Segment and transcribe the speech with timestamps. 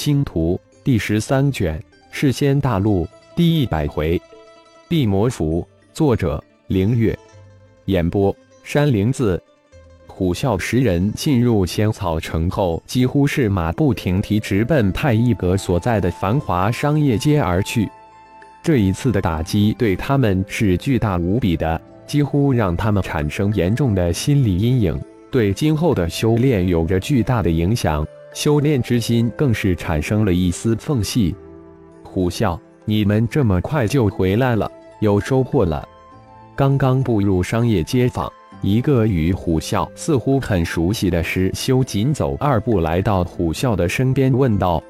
[0.00, 1.78] 星图》第十三卷，
[2.10, 3.06] 世仙大陆
[3.36, 4.18] 第一百回，
[4.88, 5.68] 地魔符。
[5.92, 7.14] 作者：凌月。
[7.84, 8.34] 演播：
[8.64, 9.38] 山灵子。
[10.06, 17.86] 虎啸十人进入仙草城后，几乎是马不停蹄，直奔太一阁所在的繁华商业街而去。
[18.62, 24.98] 这一次的打击对他们是巨大无比的，几乎让他们产生严重的心理阴影，
[25.30, 28.06] 对今后的修炼有着巨大的影响。
[28.32, 31.34] 修炼之心更是产生了一丝缝隙。
[32.02, 35.86] 虎啸，你们这么快就回来了，有收获了。
[36.56, 38.30] 刚刚步入商业街坊，
[38.62, 44.82] 一个与虎啸似乎很熟悉的师修紧走二步来到虎啸的身边，问道：“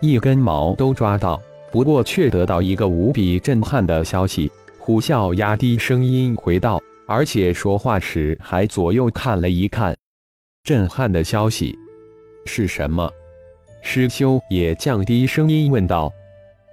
[0.00, 9.96] 一根毛都抓到，不过却得到一个无比震撼的消息。”虎啸压低声音回道，而且说话时还左右看了一看。
[10.62, 11.76] 震撼的消息。
[12.46, 13.10] 是什么？
[13.82, 16.12] 师修也降低声音问道：“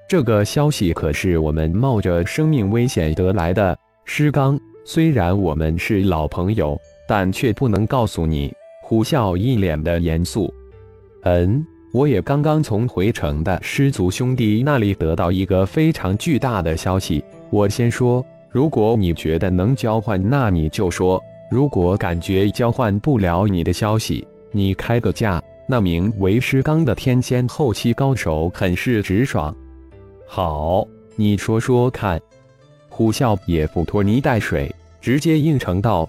[0.08, 8.54] 这个消息可是我们冒着生命危险得来的。”师刚，虽然我们是老朋友，但却不能告诉你。
[8.82, 10.54] 虎啸一脸的严肃。
[11.24, 17.24] 嗯，我也刚刚从回城的师族兄弟那里得到一个非常巨大的消息。
[17.50, 21.18] 我先说，如果你觉得能交换，那你就说；
[21.50, 25.42] 如果感觉交换不了你的消息，你开个价。
[25.68, 29.56] 那名为师刚的天仙后期高手很是直爽。
[30.28, 32.20] 好，你说说看。
[32.90, 36.08] 虎啸也不拖泥带水，直接应承道：“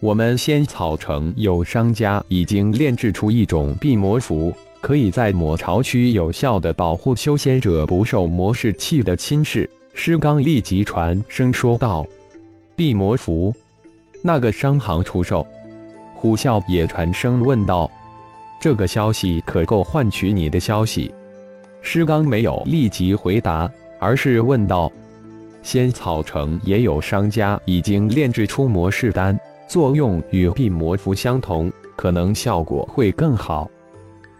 [0.00, 12.06] 我们仙草城有商家已经炼制出一种避魔符，可以在魔巢区有效的保护修仙者不受魔士气的侵蚀。”师刚立即传声说道
[12.76, 13.54] ：“避魔符，
[14.22, 15.46] 那个商行出售？”
[16.16, 17.90] 虎啸也传声问道。
[18.58, 21.14] 这个消息可够换取你的消息？
[21.82, 24.90] 施刚没有立即回答，而是问道
[25.62, 29.38] ：“仙草城也有商家已经炼制出魔士丹，
[29.68, 33.70] 作用与辟魔符相同，可能效果会更好。”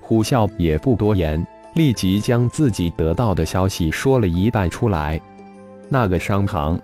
[0.01, 5.21] 虎啸也不多言，立即将自己得到的消息说了一半出来。
[5.89, 6.81] 那个商行，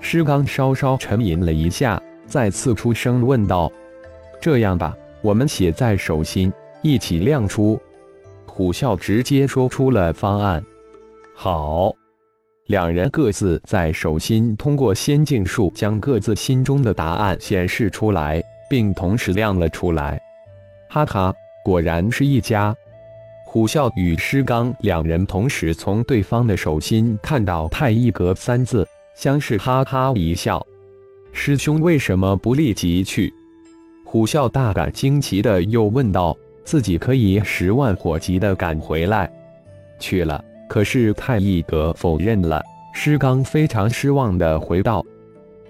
[0.00, 3.70] 施刚稍稍沉吟了一下，再次出声问道
[4.42, 6.52] ：“这样吧。”我们写在手心，
[6.82, 7.80] 一起亮出。
[8.46, 10.64] 虎啸直接说出了方案。
[11.34, 11.92] 好，
[12.66, 20.20] 两人各自在手心通过仙境术将各自心中的答案显示出来，并同时亮了出来。
[20.88, 22.74] 哈哈，果然是一家。
[23.44, 30.64] 虎啸与师刚两人同时从对方的手心看到“太一阁”三字，相视哈哈一笑。
[31.32, 33.32] 师兄为什么不立即去？
[34.04, 39.30] 虎啸大感惊奇的又问道：“自己可以十万火急的赶回来？
[39.98, 42.62] 去了，可是太一阁否认了。”
[42.92, 45.04] 施刚非常失望的回道：“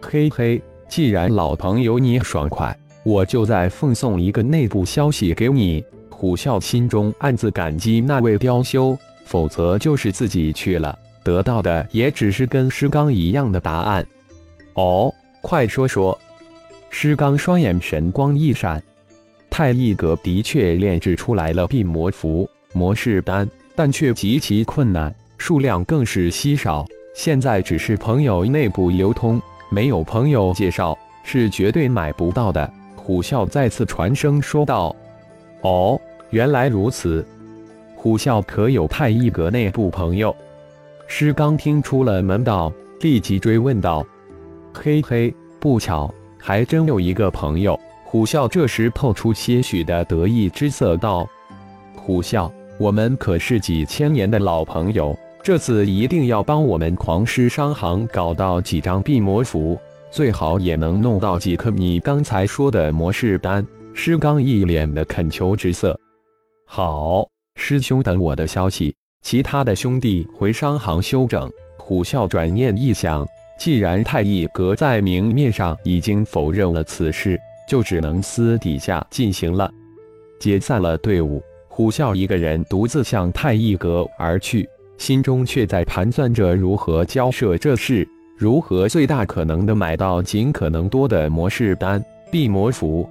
[0.00, 8.96] 嘿嘿，既然老朋友你爽快，我就再奉送一个内部消息给你。”虎啸心中暗自感激那位雕修，
[9.26, 14.06] 否则就是自己去了，得到的也只是跟施刚一样的答案。
[14.74, 16.18] 哦，快说说。
[16.88, 18.82] 施刚双眼神光一闪，
[19.56, 26.84] 太一阁的确炼制出来了辟魔符、魔士丹，但却极其困难，数量更是稀少。
[27.14, 29.40] 现在只是朋友内部流通，
[29.70, 30.94] 没有朋友介绍，
[31.24, 32.70] 是绝对买不到的。
[32.96, 34.94] 虎啸再次传声说道
[35.64, 37.26] ：“哦，原来如此。
[37.94, 40.36] 虎啸可有太一阁内部朋友？”
[41.08, 44.06] 师刚听出了门道，立即追问道
[44.74, 47.80] ：“嘿嘿，不巧。”还真有一个朋友，
[48.16, 51.28] 虎啸这时透出些许的得意之色，道
[51.94, 59.78] ：“虎啸，我们可是几千年的老朋友，这次一定要帮我们狂狮商行搞到几张辟魔符，
[60.10, 63.62] 最好也能弄到几颗你刚才说的魔士丹。”
[63.92, 65.94] 师刚一脸的恳求之色。
[66.66, 68.96] 好，师兄等我的消息。
[69.20, 71.52] 其他的兄弟回商行休整。
[71.76, 73.26] 虎啸转念一想。
[73.58, 79.70] 既然太一阁在明面上已经否认了此事，就只能私底下进行了。
[80.38, 84.68] 解散了队伍，虎啸一个人独自向太一阁而去，
[84.98, 93.08] 心中却在盘算着如何交涉这事，如何最大可能的买到尽可能多的魔士丹、辟魔符。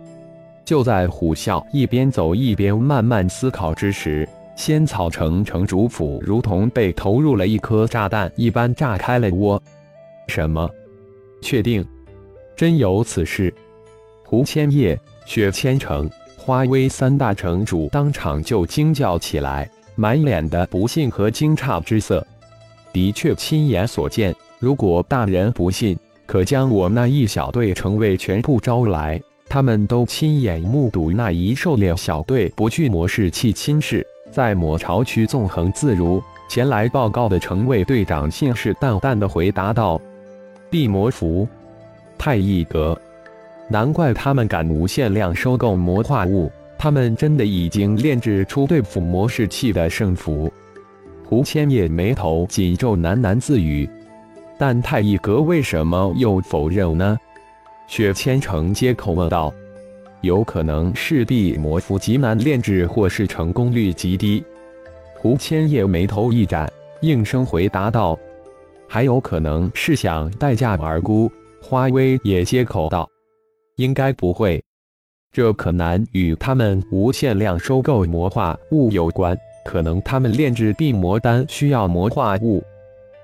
[0.64, 9.62] 就在虎啸一边走一边慢慢思考之时，仙草城城主府如同被投入了一颗炸弹一般炸开了窝。
[10.28, 10.68] 什么？
[11.42, 11.86] 确定？
[12.56, 13.54] 真有此事？
[14.26, 19.70] 胡千叶、雪千城、花威三大城主当场就惊叫起来。
[19.98, 22.26] 满脸的不信和惊诧之色。
[22.92, 36.22] 的确亲眼所见，如果大人不信，可将我那一小队城卫全部招来，他们都亲眼目睹那一狩猎小队不惧魔士气侵蚀，在魔巢区纵横自如。
[36.50, 40.00] 前来报告的城卫队长信誓旦旦地回答道
[40.70, 41.48] ：“地魔符，
[42.18, 43.00] 太一阁，
[43.68, 50.52] 难怪他们敢无限量收购魔化物，他们真的已经炼制出对付魔士器的圣符。”
[51.28, 53.90] 胡千叶眉头紧皱，喃喃自语
[54.60, 57.18] ：“但太乙阁为什么又否认呢？”
[57.90, 59.52] 雪千城接口问道
[60.22, 64.44] ：“有可能是地魔符极难炼制，或是成功率极低。”
[65.18, 66.72] 胡千叶眉头一展，
[67.02, 68.16] 应声回答道
[68.88, 73.10] ：“还有可能是想待价而沽。”花威也接口道
[73.76, 74.64] ：“应该不会，
[75.32, 79.38] 这可难与他们无限量收购魔化物有关。
[79.66, 82.64] 可能他们炼制地魔丹需要魔化物。”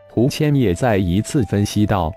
[0.09, 2.11] 胡千叶再一次分析道：“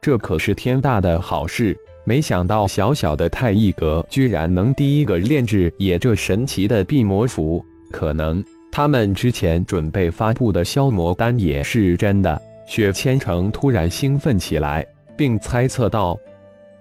[0.00, 1.76] 这可是天大的好事！
[2.04, 12.40] 没想到小小的太一阁居然能第一个炼制也这神奇的地魔符，可能……”他们之前准备发布的消魔丹也是真的。
[12.66, 14.86] 雪千城突然兴奋起来，
[15.16, 16.16] 并猜测道：“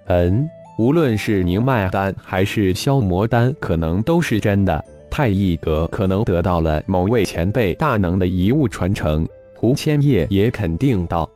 [0.07, 4.83] 嗯，无论是宁脉丹还是消魔丹，可能都是真的。
[5.09, 9.27] 太一阁可能得到了某位前辈大能的遗物传承。”
[9.59, 11.27] 胡千叶也肯定道：“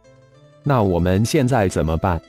[0.63, 2.21] 那我们现在怎么办？”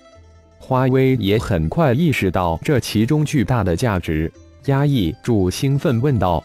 [0.58, 4.32] 花威也很快意识到这其中巨大的价值，
[4.64, 6.42] 压抑住兴奋问道。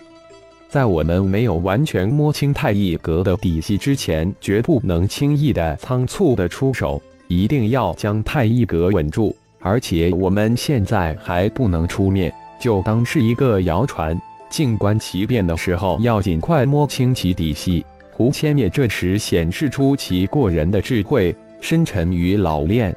[0.67, 9.33] 在我们没有完全摸清太一阁的底细之前，绝不能轻易的、仓促的出手，一定要将太一阁稳住。
[9.67, 14.17] 而且我们现在还不能出面，就当是一个谣传，
[14.49, 17.85] 静观其变的时候，要尽快摸清其底细。
[18.13, 22.95] 胡千叶这时显示出其过人的智慧、深沉与老练。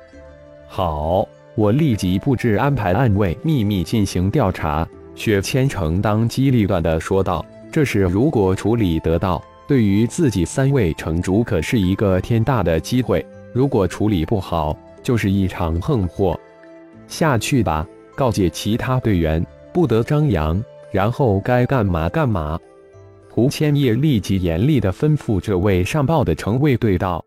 [0.68, 1.26] 好，
[1.56, 4.86] 我立即布置安排，暗卫秘密进行调查。
[5.16, 7.44] 雪千城当机立断的说道。
[7.72, 13.20] 这事如果处理得当，对于自己三位城主可是一个天大的机会；
[13.52, 16.38] 如果处理不好，就是一场横祸。
[17.10, 22.58] 下去吧，告诫其他队员不得张扬，然后该干嘛干嘛。
[23.28, 27.22] 胡千叶立即严厉地吩咐这位上报的城卫队道：“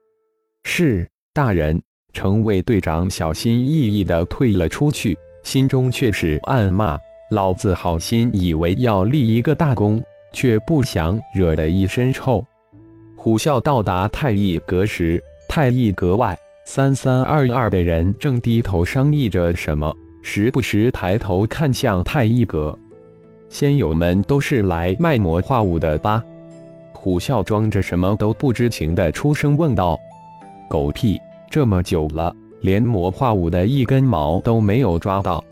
[0.64, 1.80] 是，大人。”
[2.14, 6.98] 城卫队长小心翼翼地退了出去，心中却是暗骂
[7.32, 10.02] ：“老子好心以为要立一个大功。”
[10.36, 12.44] 却不想惹得一身臭。
[13.16, 16.36] 虎啸到达太一阁时，太一阁外
[16.66, 22.78] 三三二二的人正低头商议着什么，时不时抬头看向太一阁。
[23.50, 26.24] 仙友们都是来卖魔化物的吧？
[26.94, 30.00] 虎啸装着什么都不知情的出声问道
[30.70, 31.20] ：“狗屁！
[31.52, 35.44] 这么久了，连魔化物的一根毛都没有抓到。”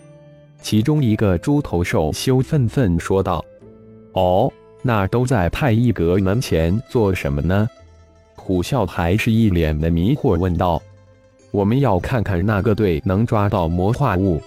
[0.62, 3.44] 其中一个猪头兽羞愤愤说道
[4.14, 4.52] ：“哦。”
[4.84, 7.70] 那都在太一阁门前做什么呢？
[8.36, 10.82] 虎啸还是一脸的迷惑问道
[11.52, 14.42] ：“我们要看看那个队能抓到魔化物。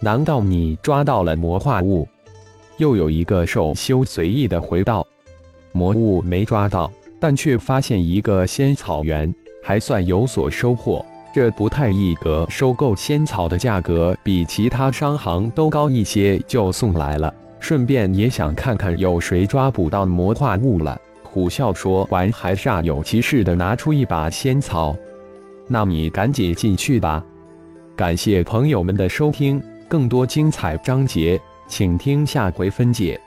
[0.00, 2.08] 难道你抓到了魔化物？”
[2.78, 5.04] 又有一个兽修随意的回道
[5.72, 11.04] ：“魔物没抓到，但却发现一个仙草园，还算有所收获。
[11.34, 20.96] 这不太一阁收购仙草的价格比其他商行都高一些，就送来了。”顺便也想看看有谁抓捕到魔化物了。
[21.24, 24.96] 虎啸说完，还煞有其事的拿出一把仙草。
[25.68, 27.24] 那你赶紧进去吧。
[27.94, 33.20] 感谢朋友们的收听，更多精彩章节，请听下回分解。